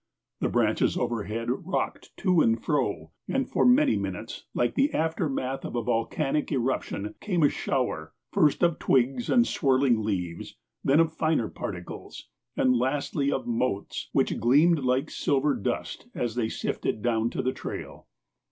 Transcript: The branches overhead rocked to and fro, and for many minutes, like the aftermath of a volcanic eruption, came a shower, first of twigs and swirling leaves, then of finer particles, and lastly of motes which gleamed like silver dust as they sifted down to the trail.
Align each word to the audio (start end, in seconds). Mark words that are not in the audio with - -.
The 0.39 0.49
branches 0.49 0.97
overhead 0.97 1.47
rocked 1.51 2.09
to 2.17 2.41
and 2.41 2.59
fro, 2.59 3.11
and 3.27 3.47
for 3.47 3.63
many 3.67 3.95
minutes, 3.95 4.45
like 4.55 4.73
the 4.73 4.91
aftermath 4.95 5.63
of 5.63 5.75
a 5.75 5.83
volcanic 5.83 6.51
eruption, 6.51 7.13
came 7.19 7.43
a 7.43 7.49
shower, 7.49 8.11
first 8.31 8.63
of 8.63 8.79
twigs 8.79 9.29
and 9.29 9.45
swirling 9.45 10.01
leaves, 10.03 10.57
then 10.83 10.99
of 10.99 11.13
finer 11.13 11.49
particles, 11.49 12.29
and 12.57 12.75
lastly 12.75 13.31
of 13.31 13.45
motes 13.45 14.09
which 14.11 14.39
gleamed 14.39 14.79
like 14.79 15.11
silver 15.11 15.53
dust 15.53 16.07
as 16.15 16.33
they 16.33 16.49
sifted 16.49 17.03
down 17.03 17.29
to 17.29 17.43
the 17.43 17.53
trail. 17.53 18.07